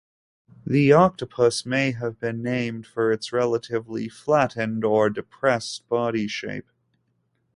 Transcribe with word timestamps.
The 0.65 0.91
octopus 0.93 1.63
may 1.63 1.91
have 1.91 2.19
been 2.19 2.41
named 2.41 2.87
for 2.87 3.11
its 3.11 3.31
relatively 3.31 4.09
flattened 4.09 4.83
or 4.83 5.11
"depressed" 5.11 5.87
body 5.89 6.27
shape. 6.27 6.71